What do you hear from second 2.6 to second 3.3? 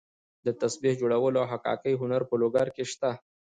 کې شته.